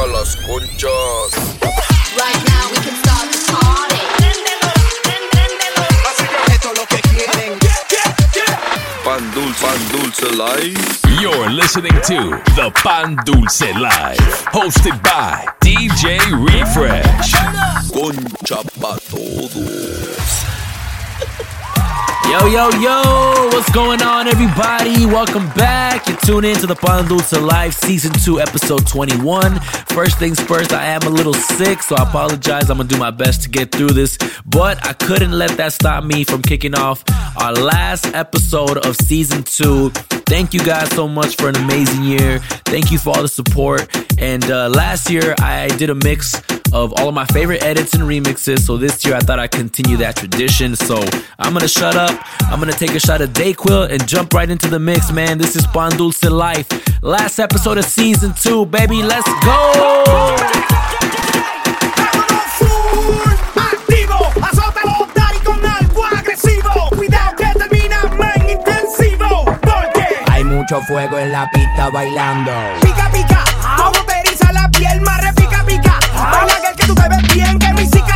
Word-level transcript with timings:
toca 0.00 0.12
las 0.12 0.36
conchas. 0.36 1.30
Right 2.16 2.44
now 2.48 2.70
we 2.70 2.76
can 2.78 2.96
start 2.96 3.30
the 3.30 3.38
party. 3.52 3.96
Esto 6.52 6.72
es 6.72 6.78
lo 6.78 6.86
que 6.86 7.00
quieren. 7.00 7.58
Pan 9.04 9.30
dulce, 9.34 9.60
pan 9.60 9.80
dulce 9.92 10.30
life. 10.36 11.00
You're 11.20 11.50
listening 11.50 11.92
to 11.92 12.40
the 12.54 12.70
Pan 12.82 13.16
Dulce 13.26 13.72
Live, 13.74 14.46
hosted 14.52 15.02
by 15.02 15.46
DJ 15.60 16.18
Refresh. 16.32 17.34
Concha 17.92 18.62
pa' 18.80 18.96
todos. 19.10 20.44
Yo, 22.30 22.46
yo, 22.46 22.70
yo, 22.78 23.48
what's 23.52 23.70
going 23.72 24.00
on, 24.02 24.28
everybody? 24.28 25.04
Welcome 25.04 25.48
back. 25.50 26.08
You 26.08 26.14
tune 26.24 26.44
in 26.44 26.56
to 26.58 26.66
the 26.68 26.76
Pan 26.76 27.08
Dulce 27.08 27.32
Live 27.32 27.74
Season 27.74 28.12
2, 28.12 28.40
Episode 28.40 28.86
21. 28.86 29.58
First 29.88 30.18
things 30.18 30.38
first, 30.38 30.72
I 30.72 30.84
am 30.84 31.02
a 31.02 31.10
little 31.10 31.34
sick, 31.34 31.82
so 31.82 31.96
I 31.96 32.04
apologize. 32.04 32.70
I'm 32.70 32.76
gonna 32.76 32.88
do 32.88 32.98
my 32.98 33.10
best 33.10 33.42
to 33.42 33.48
get 33.48 33.72
through 33.72 33.94
this, 33.94 34.16
but 34.46 34.86
I 34.86 34.92
couldn't 34.92 35.32
let 35.32 35.56
that 35.56 35.72
stop 35.72 36.04
me 36.04 36.22
from 36.22 36.40
kicking 36.42 36.76
off 36.76 37.02
our 37.36 37.52
last 37.52 38.06
episode 38.14 38.78
of 38.78 38.94
Season 38.94 39.42
2. 39.42 40.19
Thank 40.30 40.54
you 40.54 40.60
guys 40.60 40.88
so 40.94 41.08
much 41.08 41.34
for 41.34 41.48
an 41.48 41.56
amazing 41.56 42.04
year. 42.04 42.38
Thank 42.66 42.92
you 42.92 42.98
for 42.98 43.10
all 43.10 43.22
the 43.22 43.28
support. 43.28 43.88
And 44.16 44.44
uh, 44.44 44.68
last 44.68 45.10
year, 45.10 45.34
I 45.40 45.66
did 45.76 45.90
a 45.90 45.94
mix 45.96 46.40
of 46.72 46.92
all 47.00 47.08
of 47.08 47.14
my 47.16 47.24
favorite 47.26 47.64
edits 47.64 47.94
and 47.94 48.04
remixes. 48.04 48.60
So 48.60 48.76
this 48.76 49.04
year, 49.04 49.16
I 49.16 49.18
thought 49.18 49.40
I'd 49.40 49.50
continue 49.50 49.96
that 49.96 50.14
tradition. 50.14 50.76
So 50.76 51.02
I'm 51.40 51.52
gonna 51.52 51.66
shut 51.66 51.96
up. 51.96 52.16
I'm 52.42 52.60
gonna 52.60 52.70
take 52.70 52.92
a 52.92 53.00
shot 53.00 53.20
of 53.20 53.30
Dayquil 53.30 53.90
and 53.90 54.06
jump 54.06 54.32
right 54.32 54.48
into 54.48 54.68
the 54.68 54.78
mix, 54.78 55.10
man. 55.10 55.36
This 55.36 55.56
is 55.56 55.66
Pan 55.66 55.90
Dulce 55.96 56.22
Life. 56.22 57.02
Last 57.02 57.40
episode 57.40 57.78
of 57.78 57.84
season 57.84 58.32
two, 58.40 58.66
baby. 58.66 59.02
Let's 59.02 59.28
go! 59.44 60.79
Fuego 70.90 71.20
en 71.20 71.30
la 71.30 71.48
pista 71.50 71.88
bailando. 71.88 72.50
pica, 72.82 73.08
pica, 73.12 73.44
como 73.76 74.04
te 74.04 74.18
eriza 74.24 74.52
la 74.52 74.68
piel, 74.70 75.00
más 75.02 75.20
repica, 75.20 75.62
pica. 75.64 76.00
Baila 76.12 76.52
aquel 76.52 76.74
que 76.76 76.86
tú 76.88 76.94
te 76.96 77.08
ves 77.08 77.32
bien, 77.32 77.58
que 77.60 77.72
mi 77.74 77.86
zica, 77.86 78.09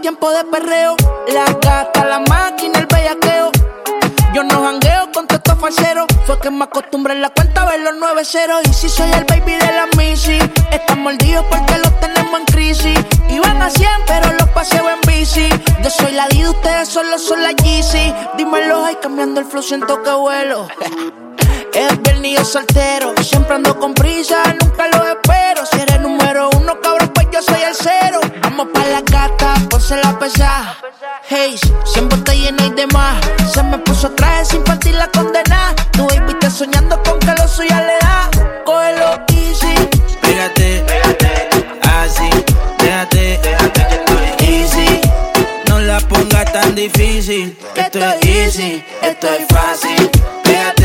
tiempo 0.00 0.30
de 0.30 0.44
perreo. 0.44 0.96
La 1.28 1.44
gata, 1.44 2.04
la 2.04 2.20
máquina, 2.20 2.78
el 2.78 2.86
bellaqueo. 2.86 3.50
Yo 4.34 4.42
no 4.42 4.62
jangueo 4.62 5.10
con 5.12 5.26
estos 5.28 5.58
falseros. 5.58 6.06
Fue 6.26 6.38
que 6.40 6.50
me 6.50 6.64
acostumbré 6.64 7.14
en 7.14 7.22
la 7.22 7.30
cuenta 7.30 7.62
a 7.62 7.70
ver 7.70 7.80
los 7.80 7.94
nueve 7.98 8.24
ceros. 8.24 8.60
Y 8.68 8.72
si 8.72 8.88
soy 8.88 9.10
el 9.12 9.24
baby 9.24 9.52
de 9.52 9.72
la 9.72 9.86
Missy, 9.96 10.38
están 10.70 11.02
mordidos 11.02 11.44
porque 11.50 11.78
los 11.78 12.00
tenemos 12.00 12.40
en 12.40 12.46
crisis. 12.46 12.98
Iban 13.30 13.62
a 13.62 13.70
100, 13.70 13.88
pero 14.06 14.32
los 14.32 14.48
paseo 14.50 14.84
en 14.88 15.00
bici. 15.06 15.48
Yo 15.82 15.90
soy 15.90 16.12
la 16.12 16.28
D, 16.28 16.48
ustedes 16.48 16.88
solo 16.88 17.18
son 17.18 17.42
la 17.42 17.52
Yeezy. 17.52 18.12
Dímelo, 18.36 18.84
ay, 18.84 18.96
cambiando 19.00 19.40
el 19.40 19.46
flow, 19.46 19.62
siento 19.62 20.02
que 20.02 20.10
vuelo. 20.10 20.68
Es 21.76 22.02
viernes 22.02 22.30
y 22.30 22.34
yo 22.36 22.44
soltero. 22.44 23.12
Siempre 23.22 23.54
ando 23.54 23.78
con 23.78 23.92
prisa, 23.92 24.42
nunca 24.60 24.88
lo 24.88 25.06
espero. 25.06 25.66
Si 25.70 25.78
eres 25.78 26.00
número 26.00 26.48
uno, 26.56 26.80
cabrón, 26.80 27.10
pues 27.14 27.26
yo 27.30 27.42
soy 27.42 27.60
el 27.60 27.74
cero. 27.74 28.18
Vamos 28.42 28.68
pa' 28.72 28.86
la 28.86 29.02
gata, 29.02 29.54
ponse 29.68 29.94
la 29.96 30.18
pesada. 30.18 30.78
Hey, 31.28 31.58
siempre 31.84 32.16
está 32.16 32.32
lleno 32.32 32.64
y 32.64 32.70
demás. 32.70 33.16
Se 33.52 33.62
me 33.62 33.76
puso 33.78 34.10
traje 34.12 34.46
sin 34.46 34.64
partir 34.64 34.94
la 34.94 35.06
condena. 35.10 35.74
Tu 35.92 36.06
baby 36.06 36.32
está 36.32 36.48
soñando 36.48 37.02
con 37.02 37.18
que 37.18 37.34
lo 37.38 37.46
suya 37.46 37.80
le 37.82 37.98
da. 38.00 38.30
Cógelo 38.64 39.20
easy. 39.34 39.74
Pégate, 40.22 40.82
así, 41.82 42.30
déjate, 42.78 43.38
easy. 44.38 45.00
No 45.68 45.78
la 45.80 45.98
pongas 46.00 46.50
tan 46.54 46.74
difícil. 46.74 47.54
Esto 47.74 47.98
es 47.98 48.24
easy, 48.24 48.84
esto 49.02 49.28
es 49.28 49.46
fácil. 49.48 50.10
Pégate, 50.42 50.75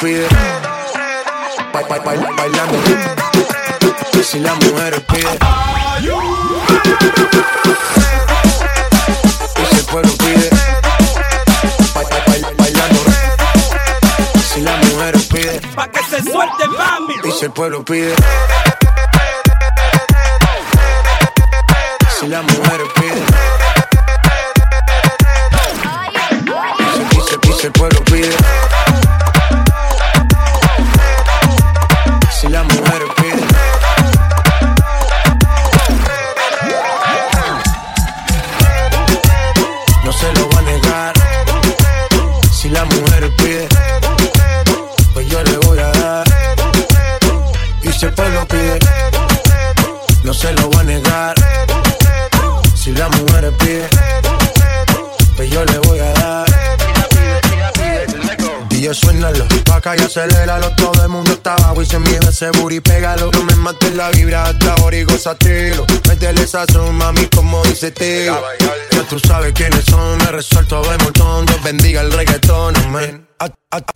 pide 0.00 0.26
ba- 1.72 1.82
ba- 1.88 1.98
ba- 1.98 2.32
bailando. 2.36 2.78
Si 4.22 4.38
las 4.38 4.54
mujeres 4.64 5.00
piden 5.08 5.38
el 9.78 9.84
pueblo 9.86 10.12
pide. 10.18 10.50
Ba- 11.94 12.02
ba- 12.02 12.24
ba- 12.26 12.52
bailando. 12.58 13.00
Si 14.54 14.60
las 14.60 14.86
mujeres 14.86 15.26
piden 15.26 15.60
Pa' 15.74 15.88
que 15.88 16.02
se 16.04 16.22
suelte, 16.22 16.66
mami. 16.68 17.14
y 17.24 17.30
si 17.32 17.44
el 17.46 17.50
pueblo 17.52 17.84
pide 17.84 18.14
Todo 60.50 61.04
el 61.04 61.08
mundo 61.08 61.30
está 61.30 61.54
abajo 61.54 61.80
y 61.80 61.86
se 61.86 61.96
mide 62.00 62.18
ese 62.28 62.50
booty 62.50 62.80
Pégalo, 62.80 63.30
no 63.30 63.44
me 63.44 63.54
mates 63.54 63.94
la 63.94 64.10
vibra 64.10 64.42
hasta 64.46 64.72
ahora 64.72 64.96
y 64.96 65.04
gózatelo 65.04 65.86
Métele 66.08 66.44
sazón, 66.44 66.96
mami, 66.96 67.26
como 67.26 67.62
dice 67.62 67.92
tío 67.92 68.36
Ya 68.90 69.02
tú 69.08 69.20
sabes 69.20 69.52
quiénes 69.52 69.84
son, 69.84 70.18
me 70.18 70.24
resuelto 70.26 70.82
de 70.82 70.98
montón. 71.04 71.46
Dios 71.46 71.62
bendiga 71.62 72.00
el 72.00 72.10
reggaetón, 72.10 72.76
amén. 72.78 73.28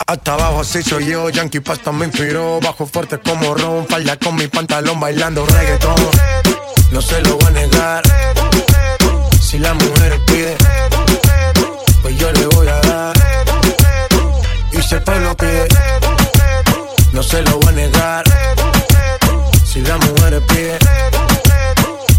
Hasta 0.06 0.34
abajo 0.34 0.60
así 0.60 0.80
soy 0.84 1.06
yo, 1.06 1.28
Yankee 1.28 1.58
Pasta 1.58 1.90
me 1.90 2.04
inspiró 2.06 2.60
Bajo 2.60 2.86
fuerte 2.86 3.18
como 3.18 3.56
Ron, 3.56 3.88
falda 3.88 4.16
con 4.16 4.36
mi 4.36 4.46
pantalón 4.46 5.00
bailando 5.00 5.44
reggaetón. 5.46 5.96
No 6.92 7.02
se 7.02 7.20
lo 7.22 7.36
voy 7.36 7.48
a 7.48 7.50
negar. 7.50 8.02
Si 9.40 9.58
la 9.58 9.74
mujer 9.74 10.20
pide 10.26 10.56
Pues 12.00 12.16
yo 12.16 12.30
le 12.30 12.46
voy 12.46 12.68
a 12.68 12.76
dar. 12.76 13.14
Y 14.70 14.82
si 14.82 14.94
el 14.94 15.02
pueblo 15.02 15.36
pide, 15.36 15.68
no 17.14 17.22
se 17.22 17.42
lo 17.42 17.58
voy 17.58 17.68
a 17.68 17.72
negar. 17.72 18.24
Si 19.64 19.80
la 19.80 19.96
mujer 19.98 20.42
pide, 20.46 20.78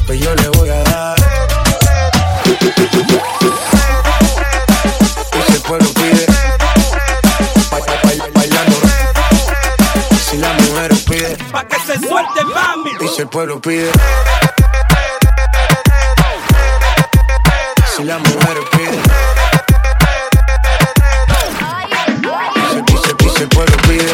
pues 0.06 0.20
yo 0.20 0.34
le 0.36 0.50
voy 0.50 0.70
a 0.70 0.84
dar. 0.84 1.16
El 5.48 5.62
pueblo 5.62 5.90
pide, 5.94 6.26
ba- 7.72 7.80
ba- 7.80 7.86
ba- 8.04 8.30
bailando. 8.34 8.76
Si 10.30 10.38
la 10.38 10.54
mujer 10.54 10.92
pide, 11.10 11.38
Pa' 11.52 11.64
que 11.68 11.76
se 11.80 11.94
suelte, 12.08 12.44
mami. 12.54 12.92
si 13.16 13.22
el 13.22 13.28
pueblo 13.28 13.60
pide, 13.60 13.92
si 17.96 18.04
la 18.04 18.18
mujer 18.20 18.58
pide. 18.72 19.00
Y 23.26 23.30
si 23.30 23.44
el 23.44 23.50
pueblo 23.50 23.78
pide, 23.88 24.14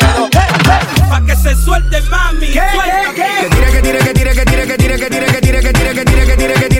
Pa' 1.21 1.27
que 1.27 1.35
se 1.35 1.55
suelte, 1.55 2.01
mami. 2.09 2.47
Que 2.47 2.51
tire, 2.51 2.61
que 3.13 3.51
tire, 3.51 3.69
que 3.69 3.81
tire, 3.81 3.99
que 3.99 4.13
tire, 4.13 4.33
que 4.33 4.43
tire, 4.43 4.65
que 4.65 4.77
tire, 4.77 4.97
que 4.97 5.09
tire, 5.09 5.25
que 5.27 5.41
tire, 5.41 5.61
que 5.61 5.73
tire, 5.73 5.93
que 5.93 6.05
tire, 6.05 6.25
que 6.25 6.35
tire, 6.35 6.53
que 6.53 6.59
tire, 6.59 6.70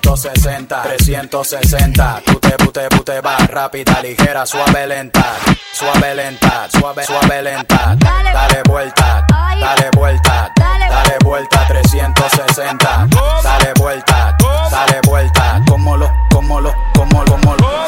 360, 0.00 0.82
360, 0.82 1.28
360. 1.28 2.22
Tú 2.24 2.40
te, 2.40 2.50
tú 2.52 2.72
te, 2.72 2.88
tú 2.88 3.02
te 3.02 3.20
vas 3.20 3.48
rápida, 3.48 4.00
ligera, 4.02 4.46
suave, 4.46 4.86
lenta. 4.86 5.24
Suave, 5.72 6.14
lenta, 6.14 6.68
suave, 6.70 7.04
suave, 7.04 7.42
lenta. 7.42 7.96
Dale 7.98 8.62
vuelta, 8.64 9.26
dale 9.60 9.90
vuelta, 9.96 10.52
dale 10.56 11.16
vuelta 11.24 11.66
360. 11.68 13.08
Dale 13.42 13.72
vuelta, 13.78 14.36
dale 14.70 15.00
vuelta. 15.04 15.60
Como 15.68 15.96
lo, 15.96 16.10
como 16.30 16.60
lo, 16.60 16.74
como 16.94 17.24
lo, 17.24 17.40
como 17.40 17.56
lo. 17.56 17.87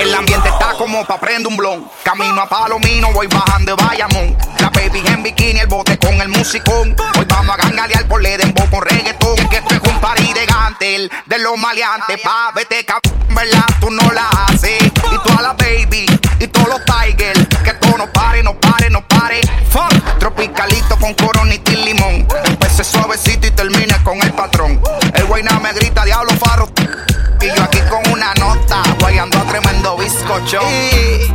El 0.00 0.14
ambiente 0.14 0.48
está 0.48 0.72
como 0.78 1.04
pa' 1.04 1.20
prender 1.20 1.48
un 1.48 1.58
blon. 1.58 1.90
Camino 2.02 2.40
a 2.40 2.48
Palomino, 2.48 3.12
voy 3.12 3.26
bajando 3.26 3.76
de 3.76 3.82
Bayamón. 3.84 4.34
La 4.58 4.70
baby 4.70 5.02
en 5.06 5.22
bikini, 5.22 5.60
el 5.60 5.66
bote 5.66 5.98
con 5.98 6.18
el 6.22 6.28
musicón. 6.30 6.96
Hoy 7.18 7.26
vamos 7.28 7.54
a 7.54 7.58
gangalear 7.58 8.08
por 8.08 8.22
le 8.22 8.38
dembow 8.38 8.66
con 8.70 8.80
reggaetón. 8.80 9.36
Que 9.50 9.58
esto 9.58 9.74
es 9.74 9.80
un 9.92 10.00
party 10.00 10.32
de 10.32 10.46
gantel, 10.46 11.12
de 11.26 11.38
los 11.40 11.58
maleantes. 11.58 12.18
Pa' 12.22 12.50
vete 12.54 12.82
cabrón, 12.86 13.12
¿verdad? 13.28 13.66
Tú 13.78 13.90
no 13.90 14.10
la 14.12 14.26
haces. 14.46 14.80
Y 14.82 15.28
toda 15.28 15.42
la 15.42 15.52
baby, 15.52 16.06
y 16.38 16.46
todos 16.46 16.68
los 16.68 16.80
tigers. 16.86 17.46
Que 17.62 17.74
todo 17.74 17.98
no 17.98 18.10
pare, 18.10 18.42
no 18.42 18.58
pare, 18.58 18.88
no 18.88 19.06
pare. 19.06 19.42
Fuck, 19.68 20.18
tropicalito 20.18 20.96
con 20.96 21.12
coronita 21.12 21.72
y 21.72 21.76
limón. 21.76 22.26
Empecé 22.46 22.84
suavecito 22.84 23.48
y 23.48 23.50
termine 23.50 23.92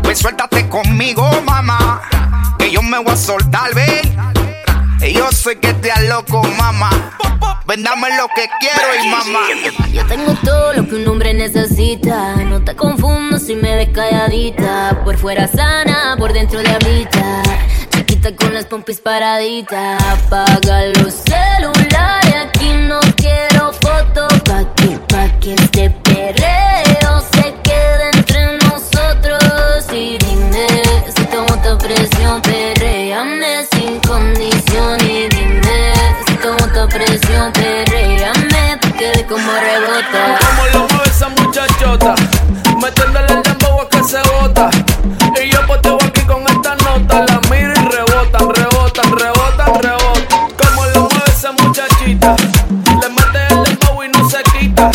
pues 0.03 0.19
suéltate 0.19 0.67
conmigo, 0.67 1.29
mamá. 1.45 2.01
Que 2.57 2.71
yo 2.71 2.81
me 2.81 2.97
voy 2.97 3.13
a 3.13 3.17
soltar, 3.17 3.73
ven. 3.73 4.15
Yo 5.13 5.31
sé 5.31 5.59
que 5.59 5.73
te 5.73 5.91
loco, 6.07 6.43
mamá. 6.57 6.89
Vendame 7.67 8.15
lo 8.17 8.27
que 8.35 8.47
quiero 8.59 9.03
y 9.03 9.07
mamá. 9.09 9.39
Yo 9.91 10.05
tengo 10.07 10.33
todo 10.43 10.73
lo 10.73 10.87
que 10.87 10.95
un 10.95 11.07
hombre 11.07 11.33
necesita. 11.33 12.35
No 12.37 12.63
te 12.63 12.75
confundo 12.75 13.39
si 13.39 13.55
me 13.55 13.75
ves 13.75 13.89
calladita. 13.89 15.01
Por 15.03 15.17
fuera 15.17 15.47
sana, 15.47 16.15
por 16.17 16.33
dentro 16.33 16.59
diablita. 16.61 17.43
Chiquita 17.91 18.35
con 18.35 18.53
las 18.53 18.65
pompis 18.65 18.99
paraditas. 18.99 20.01
Apaga 20.03 20.85
los 20.99 21.13
celulares. 21.13 22.35
Aquí 22.47 22.73
no 22.73 22.99
quiero 23.15 23.71
fotos. 23.73 24.41
Pa' 24.41 24.65
que, 24.75 24.97
pa' 25.07 25.39
que 25.39 25.53
este 25.53 25.89
perreo 25.89 26.64
Como 39.27 39.51
rebota. 39.51 40.37
Como 40.39 40.65
lo 40.73 40.87
mueve 40.87 41.09
esa 41.09 41.29
muchachota, 41.29 42.13
metiéndole 42.79 43.33
el 43.33 43.41
dembow 43.41 43.81
a 43.81 43.89
que 43.89 44.03
se 44.03 44.19
bota. 44.21 44.69
Y 45.43 45.49
yo 45.49 45.65
poteo 45.65 45.97
aquí 46.05 46.21
con 46.21 46.43
esta 46.43 46.75
nota, 46.75 47.25
la 47.25 47.41
miro 47.49 47.73
y 47.73 47.85
rebotan, 47.89 48.49
rebotan, 48.53 49.17
rebotan, 49.17 49.81
rebotan. 49.81 50.25
Como 50.57 50.85
lo 50.85 50.99
mueve 51.01 51.23
esa 51.27 51.51
muchachita, 51.53 52.35
le 53.01 53.09
mete 53.09 53.47
el 53.49 53.63
dembow 53.63 54.03
y 54.03 54.09
no 54.09 54.29
se 54.29 54.43
quita. 54.57 54.91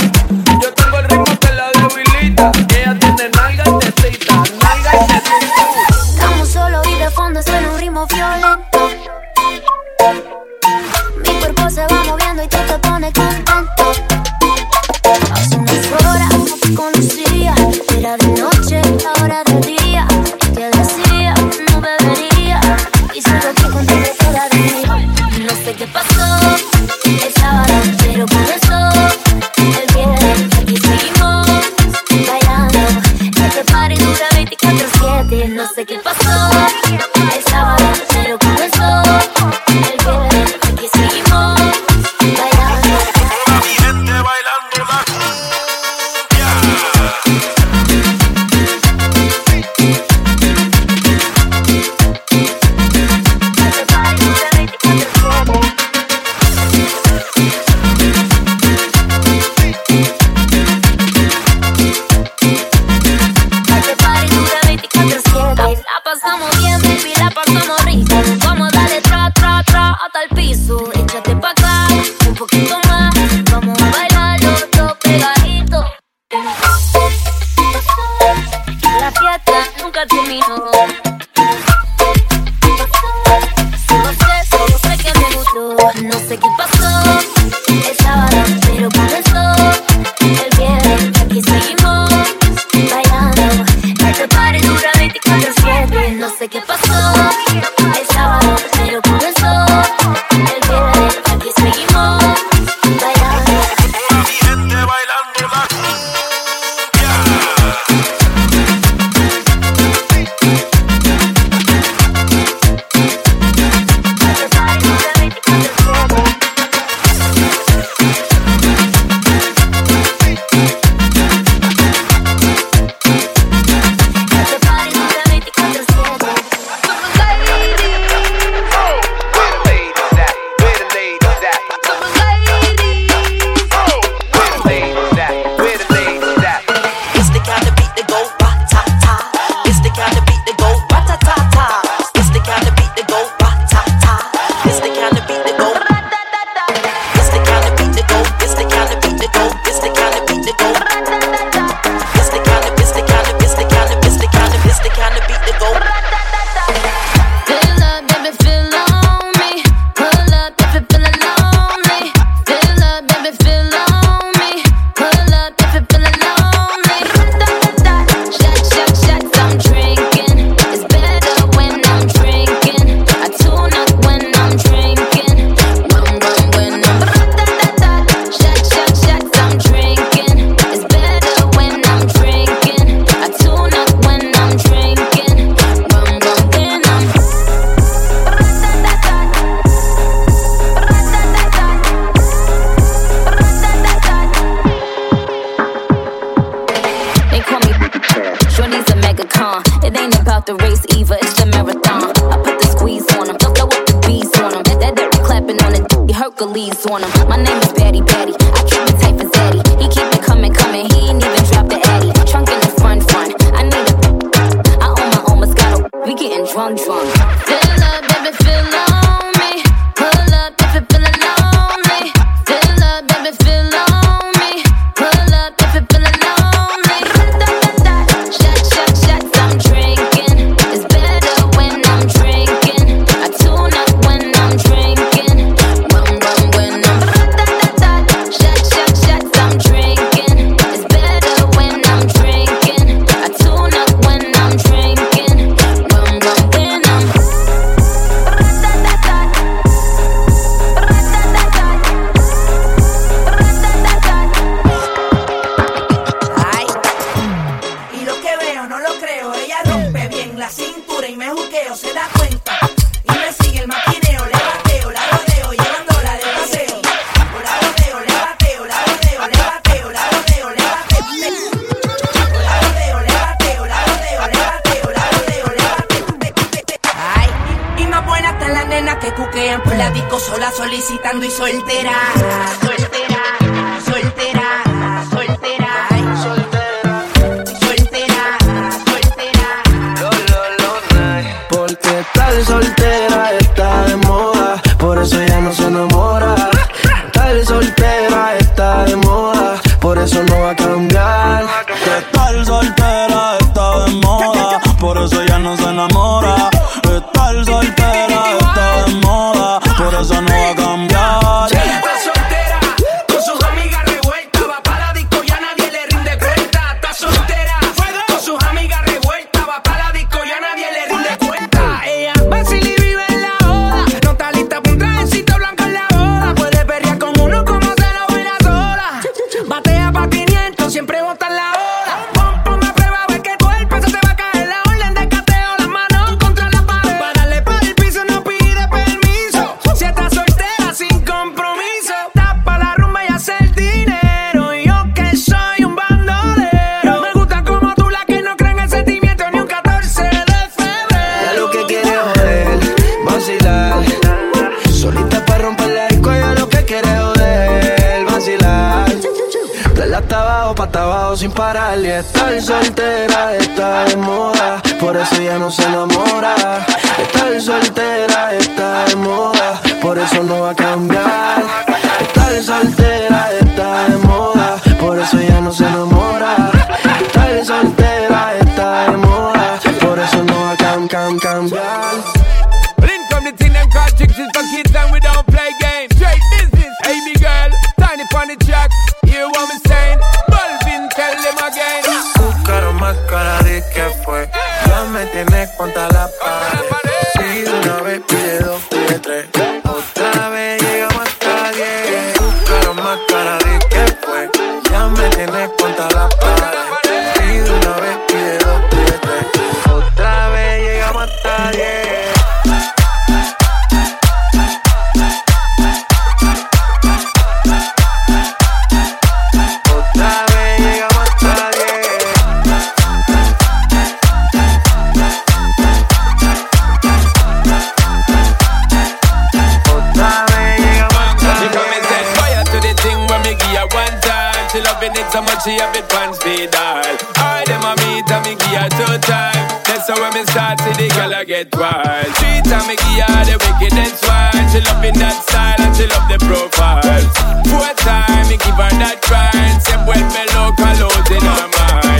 see 436.37 436.47
doll. 436.47 436.95
I 437.19 437.43
them 437.47 437.65
a 437.67 437.73
meet 437.83 438.07
and 438.07 438.23
me 438.25 438.35
give 438.39 438.55
her 438.55 438.71
two 438.71 438.99
time. 439.03 439.43
That's 439.67 439.89
how 439.89 439.99
when 439.99 440.15
me 440.15 440.23
start 440.31 440.61
see 440.61 440.75
the 440.79 440.89
girl 440.95 441.15
I 441.15 441.25
get 441.25 441.51
wild. 441.57 442.07
Three 442.19 442.41
time 442.47 442.67
me 442.69 442.77
give 442.79 443.03
her 443.07 443.23
the 443.27 443.37
wicked 443.43 443.75
and 443.75 443.95
swine. 443.99 444.47
She 444.51 444.59
in 444.59 444.97
that 445.03 445.17
style 445.27 445.61
and 445.61 445.75
she 445.77 445.87
love 445.91 446.07
the 446.11 446.19
profile. 446.27 447.03
Four 447.51 447.71
time 447.83 448.27
me 448.31 448.37
give 448.39 448.59
her 448.59 448.73
that 448.83 448.99
grind. 449.07 449.59
Same 449.63 449.83
boy 449.87 449.99
me 450.15 450.23
look 450.35 450.55
below 450.57 450.91
colors 450.91 451.11
in 451.11 451.23
her 451.23 451.47
mind. 451.59 452.00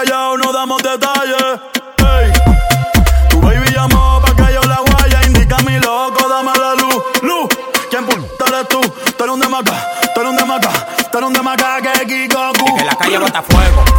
callado, 0.00 0.38
no 0.38 0.52
damos 0.52 0.82
detalles. 0.82 1.60
Hey. 1.98 2.32
Tu 3.28 3.40
baby 3.40 3.70
llamó 3.72 4.20
pa' 4.20 4.34
que 4.34 4.54
yo 4.54 4.62
la 4.62 4.80
guaya. 4.80 5.22
Indica 5.26 5.58
mi 5.58 5.78
loco, 5.78 6.28
dame 6.28 6.52
la 6.58 6.74
luz, 6.74 7.02
luz. 7.22 7.48
¿Quién 7.90 8.06
puta 8.06 8.44
eres 8.48 8.68
tú? 8.68 8.80
Tú 8.80 9.24
eres 9.24 9.34
un 9.34 9.40
demacá, 9.40 9.74
tú 10.14 10.20
eres 10.20 10.30
un 10.30 10.36
demacá, 10.36 10.70
tú 11.10 11.18
eres 11.18 11.28
un 11.28 11.32
demacá 11.34 11.80
que 11.82 11.92
es 11.92 12.04
Kikoku. 12.06 12.78
En 12.78 12.86
la 12.86 12.96
calle 12.96 13.18
bota 13.18 13.42
fuego 13.42 13.89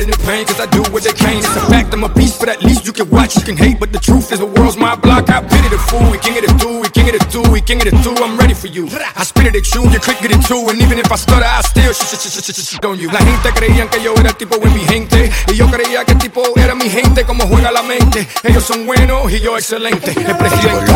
in 0.00 0.10
the 0.10 0.16
pain, 0.24 0.46
cause 0.46 0.60
I 0.60 0.66
do 0.66 0.82
what 0.90 1.04
they 1.04 1.12
can. 1.12 1.38
It's 1.38 1.56
a 1.56 1.60
fact, 1.68 1.92
I'm 1.92 2.04
a 2.04 2.08
beast, 2.08 2.40
but 2.40 2.48
at 2.48 2.62
least 2.62 2.86
you 2.86 2.92
can 2.92 3.08
watch, 3.10 3.36
you 3.36 3.42
can 3.42 3.56
hate. 3.56 3.78
But 3.78 3.92
the 3.92 3.98
truth 3.98 4.32
is, 4.32 4.38
the 4.40 4.46
world's 4.46 4.76
my 4.76 4.96
block. 4.96 5.28
I 5.28 5.42
pity 5.42 5.68
the 5.68 5.78
fool, 5.78 6.10
we 6.10 6.18
king 6.18 6.36
of 6.38 6.44
the 6.48 6.52
do, 6.56 6.80
we 6.80 6.88
king 6.88 7.08
of 7.08 7.14
the 7.18 7.22
do, 7.28 7.42
we 7.52 7.60
king 7.60 7.78
of 7.78 7.90
the 7.90 7.96
do. 8.02 8.12
I'm 8.22 8.36
ready 8.38 8.54
for 8.54 8.68
you. 8.68 8.88
I 9.16 9.24
spit 9.24 9.46
it 9.46 9.56
at 9.56 9.66
you, 9.74 9.82
you 9.90 10.00
click 10.00 10.22
it 10.24 10.32
at 10.32 10.42
two. 10.46 10.68
And 10.68 10.80
even 10.80 10.98
if 10.98 11.10
I 11.12 11.16
stutter, 11.16 11.44
I 11.44 11.60
still 11.62 11.92
shit, 11.92 12.08
shit, 12.08 12.32
shit, 12.32 12.44
shit, 12.44 12.56
shit 12.56 12.84
on 12.84 12.98
you. 12.98 13.10
La 13.10 13.20
gente 13.20 13.52
creían 13.52 13.88
que 13.88 14.02
yo 14.02 14.14
era 14.16 14.30
el 14.30 14.36
tipo 14.36 14.56
en 14.56 14.74
mi 14.74 14.84
gente. 14.84 15.30
Y 15.48 15.54
yo 15.54 15.70
creía 15.70 16.04
que 16.04 16.12
el 16.12 16.18
tipo 16.18 16.42
era 16.56 16.74
mi 16.74 16.88
gente, 16.88 17.24
como 17.24 17.46
juega 17.46 17.70
la 17.70 17.82
mente. 17.82 18.26
Ellos 18.44 18.64
son 18.64 18.86
buenos 18.86 19.30
y 19.32 19.40
yo 19.40 19.56
excelente. 19.56 20.12
El 20.16 20.36
presidente. 20.36 20.92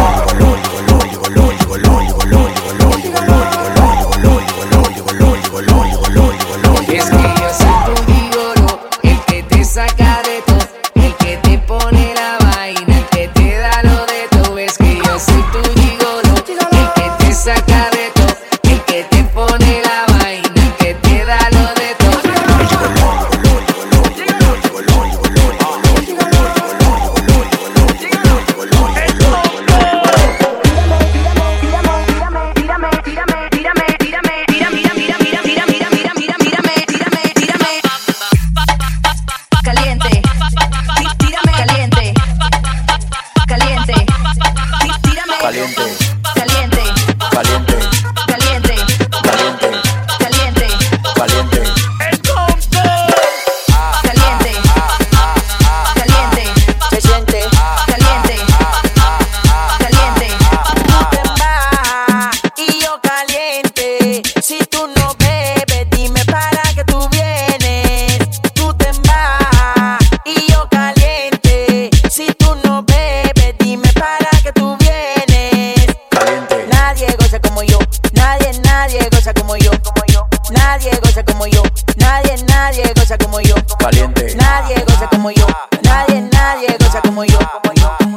Nadie 86.75 86.87
goza 86.87 87.01
como 87.03 87.25
yo. 87.25 87.39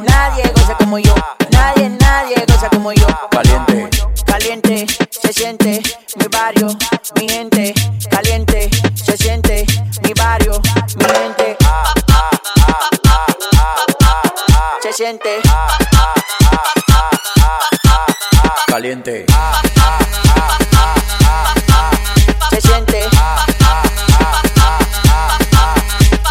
Nadie 0.06 0.52
goza 0.54 0.74
como 0.76 0.98
yo. 0.98 1.14
Nadie, 1.50 1.88
nadie 1.90 2.44
goza 2.46 2.68
como 2.70 2.92
yo. 2.92 3.06
Caliente. 3.30 3.88
Caliente, 4.26 4.86
se 5.10 5.32
siente 5.32 5.82
mi 6.16 6.26
barrio, 6.26 6.68
mi 7.16 7.28
gente. 7.28 7.74
Caliente, 8.10 8.70
se 8.94 9.16
siente 9.16 9.64
mi 10.02 10.12
barrio, 10.14 10.60
mi 10.96 11.04
gente. 11.04 11.56
Se 14.82 14.92
siente. 14.92 15.40
Caliente. 18.66 19.26
Se 22.50 22.60
siente. 22.60 23.08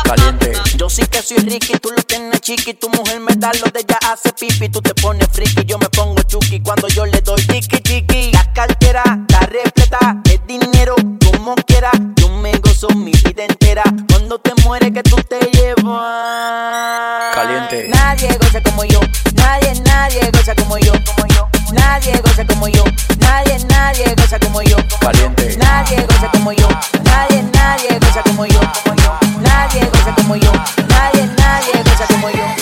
Caliente. 0.03 0.53
Yo 0.75 0.89
sí 0.89 1.05
que 1.07 1.21
soy 1.21 1.37
Ricky, 1.37 1.77
tú 1.79 1.91
lo 1.91 2.06
chiqui. 2.47 2.73
Tu 2.75 2.89
mujer 2.89 3.19
me 3.19 3.35
da 3.35 3.51
lo 3.61 3.69
de 3.71 3.81
ella 3.81 3.99
hace 4.09 4.31
pipi. 4.31 4.69
Tú 4.69 4.81
te 4.81 4.93
pones 4.93 5.27
friki, 5.33 5.65
yo 5.65 5.77
me 5.77 5.89
pongo 5.89 6.21
chuki. 6.23 6.61
Cuando 6.61 6.87
yo 6.87 7.05
le 7.05 7.19
doy 7.21 7.41
tiki 7.45 7.79
tiki. 7.81 8.31
La 8.31 8.53
cartera 8.53 9.03
está 9.27 9.39
repleta 9.47 10.15
de 10.23 10.39
dinero, 10.47 10.95
como 11.25 11.55
quiera. 11.55 11.91
Yo 12.15 12.29
me 12.29 12.51
gozo 12.59 12.87
mi 12.89 13.11
vida 13.11 13.43
entera. 13.43 13.83
Cuando 14.09 14.39
te 14.39 14.53
mueres 14.63 14.91
que 14.93 15.03
tú 15.03 15.17
te 15.27 15.39
llevas. 15.51 17.35
Caliente. 17.35 17.89
Nadie 17.89 18.29
goza 18.39 18.61
como 18.63 18.85
yo. 18.85 19.01
Nadie, 19.35 19.73
nadie 19.85 20.31
goza 20.31 20.55
como 20.55 20.77
yo. 20.77 20.93
Nadie 22.07 22.21
goza 22.21 22.45
como 22.45 22.67
yo. 22.69 22.83
Nadie, 23.19 23.57
nadie 23.67 24.15
goza 24.15 24.39
como 24.39 24.61
yo. 24.61 24.77
Caliente. 25.01 25.57
Nadie 25.57 26.05
goza 26.07 26.31
como 26.31 26.53
yo. 26.53 26.69
Nadie, 27.03 27.43
nadie 27.51 27.99
goza 27.99 28.23
como 28.23 28.45
yo. 28.45 28.61
Nadie 29.41 29.81
goza 29.91 30.15
como 30.15 30.35
yo. 30.37 30.51
Nadie, 30.87 31.27
nadie 31.37 31.83
goza 31.83 32.07
como 32.07 32.29
yo. 32.29 32.56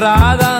Cerrada 0.00 0.59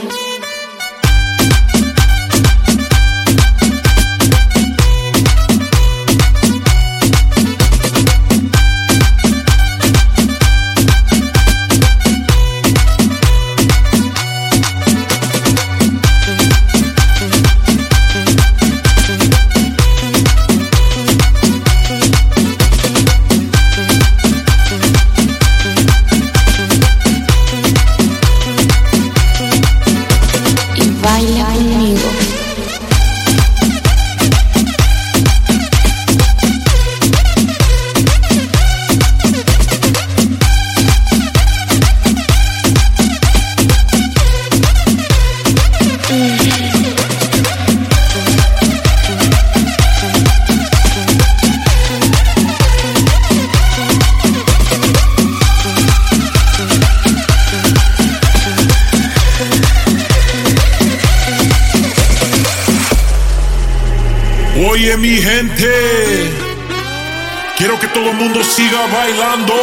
Todo 68.01 68.11
el 68.11 68.17
mundo 68.17 68.43
siga 68.43 68.87
bailando. 68.87 69.53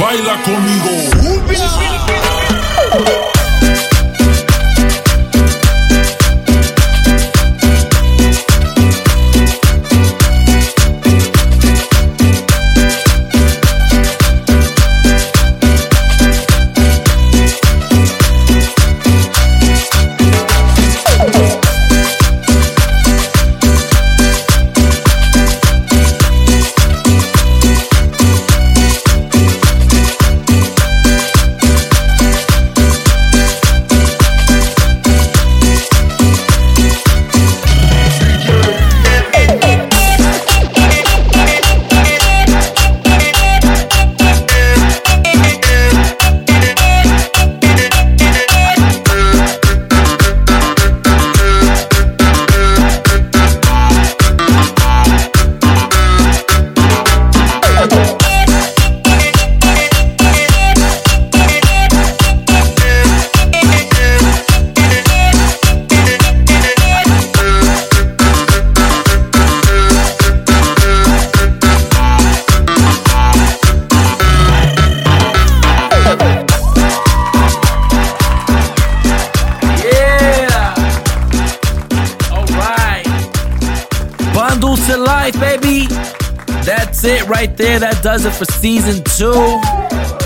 Baila 0.00 0.42
conmigo. 0.42 0.90
It 88.32 88.38
for 88.38 88.52
season 88.52 89.02
two. 89.04 89.60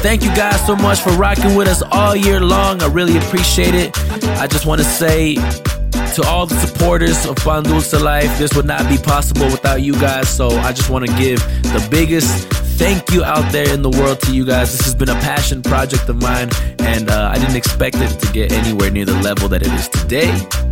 Thank 0.03 0.23
you 0.23 0.35
guys 0.35 0.65
so 0.67 0.77
much 0.77 1.01
for 1.01 1.11
rocking 1.11 1.55
with 1.55 1.69
us 1.69 1.83
all 1.83 2.15
year 2.17 2.41
long. 2.41 2.83
I 2.83 2.87
really 2.87 3.17
appreciate 3.17 3.75
it. 3.75 3.97
I 4.41 4.47
just 4.47 4.67
want 4.67 4.81
to 4.81 4.87
say 4.87 5.35
to 5.35 6.23
all 6.27 6.47
the 6.47 6.57
supporters 6.57 7.27
of 7.27 7.37
Bandulce 7.37 8.01
Life, 8.01 8.39
this 8.39 8.55
would 8.55 8.67
not 8.67 8.89
be 8.89 8.99
possible 8.99 9.47
without 9.47 9.83
you 9.83 9.93
guys. 9.95 10.29
So 10.29 10.49
I 10.49 10.73
just 10.73 10.91
want 10.91 11.07
to 11.07 11.17
give 11.17 11.39
the 11.63 11.87
biggest 11.91 12.49
thank 12.79 13.11
you 13.11 13.25
out 13.25 13.51
there 13.53 13.73
in 13.73 13.83
the 13.83 13.91
world 13.91 14.21
to 14.21 14.35
you 14.35 14.45
guys. 14.45 14.73
This 14.73 14.83
has 14.83 14.95
been 14.95 15.09
a 15.09 15.15
passion 15.15 15.63
project 15.63 16.09
of 16.09 16.21
mine, 16.21 16.51
and 16.79 17.11
uh, 17.11 17.31
I 17.33 17.39
didn't 17.39 17.57
expect 17.57 17.97
it 17.97 18.09
to 18.21 18.33
get 18.33 18.53
anywhere 18.53 18.91
near 18.91 19.05
the 19.05 19.19
level 19.23 19.49
that 19.49 19.63
it 19.63 19.73
is 19.73 19.89
today. 19.89 20.31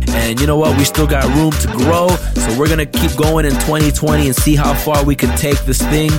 And 0.09 0.39
you 0.39 0.47
know 0.47 0.57
what? 0.57 0.77
We 0.77 0.85
still 0.85 1.07
got 1.07 1.25
room 1.35 1.51
to 1.51 1.67
grow, 1.67 2.09
so 2.09 2.59
we're 2.59 2.69
gonna 2.69 2.85
keep 2.85 3.15
going 3.15 3.45
in 3.45 3.51
2020 3.51 4.27
and 4.27 4.35
see 4.35 4.55
how 4.55 4.73
far 4.73 5.03
we 5.03 5.15
can 5.15 5.35
take 5.37 5.59
this 5.61 5.81
thing. 5.81 6.11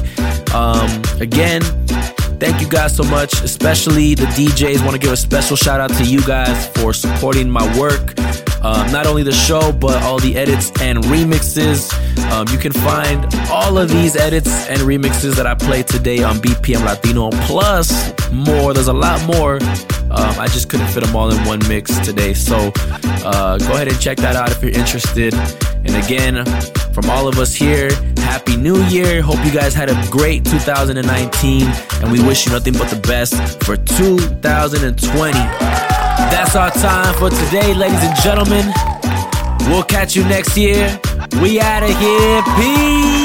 Um, 0.56 1.02
again, 1.20 1.60
Thank 2.38 2.60
you 2.60 2.68
guys 2.68 2.94
so 2.94 3.02
much, 3.02 3.32
especially 3.40 4.14
the 4.14 4.26
DJs. 4.26 4.84
Want 4.84 4.92
to 4.92 4.98
give 4.98 5.10
a 5.10 5.16
special 5.16 5.56
shout 5.56 5.80
out 5.80 5.88
to 5.96 6.04
you 6.04 6.22
guys 6.22 6.68
for 6.68 6.92
supporting 6.92 7.48
my 7.48 7.64
work. 7.78 8.12
Um, 8.62 8.92
not 8.92 9.06
only 9.06 9.22
the 9.22 9.32
show, 9.32 9.72
but 9.72 10.02
all 10.02 10.18
the 10.18 10.36
edits 10.36 10.70
and 10.82 10.98
remixes. 11.04 11.90
Um, 12.30 12.46
you 12.48 12.58
can 12.58 12.72
find 12.72 13.24
all 13.50 13.78
of 13.78 13.88
these 13.88 14.16
edits 14.16 14.68
and 14.68 14.80
remixes 14.80 15.34
that 15.36 15.46
I 15.46 15.54
play 15.54 15.82
today 15.82 16.22
on 16.22 16.36
BPM 16.36 16.84
Latino, 16.84 17.30
plus 17.46 18.12
more. 18.30 18.74
There's 18.74 18.88
a 18.88 18.92
lot 18.92 19.24
more. 19.24 19.54
Um, 20.10 20.38
I 20.38 20.46
just 20.48 20.68
couldn't 20.68 20.88
fit 20.88 21.04
them 21.04 21.16
all 21.16 21.30
in 21.30 21.42
one 21.46 21.60
mix 21.68 21.98
today. 22.00 22.34
So 22.34 22.70
uh, 23.24 23.56
go 23.58 23.72
ahead 23.72 23.88
and 23.88 23.98
check 23.98 24.18
that 24.18 24.36
out 24.36 24.50
if 24.50 24.62
you're 24.62 24.72
interested. 24.72 25.32
And 25.32 25.96
again, 26.04 26.44
from 26.96 27.10
all 27.10 27.28
of 27.28 27.38
us 27.38 27.54
here, 27.54 27.90
Happy 28.16 28.56
New 28.56 28.82
Year. 28.84 29.20
Hope 29.20 29.44
you 29.44 29.52
guys 29.52 29.74
had 29.74 29.90
a 29.90 30.08
great 30.10 30.46
2019, 30.46 31.62
and 32.00 32.10
we 32.10 32.22
wish 32.22 32.46
you 32.46 32.52
nothing 32.52 32.72
but 32.72 32.88
the 32.88 32.96
best 32.96 33.34
for 33.64 33.76
2020. 33.76 35.32
That's 36.32 36.56
our 36.56 36.70
time 36.70 37.14
for 37.16 37.28
today, 37.28 37.74
ladies 37.74 38.02
and 38.02 38.16
gentlemen. 38.22 38.72
We'll 39.68 39.82
catch 39.82 40.16
you 40.16 40.24
next 40.24 40.56
year. 40.56 40.98
We 41.42 41.60
out 41.60 41.82
of 41.82 41.90
here. 41.98 42.42
Peace. 42.56 43.15